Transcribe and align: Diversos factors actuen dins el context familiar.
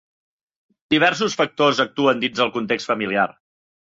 Diversos 0.93 1.35
factors 1.41 1.81
actuen 1.83 2.23
dins 2.23 2.41
el 2.47 2.53
context 2.57 2.91
familiar. 2.93 3.27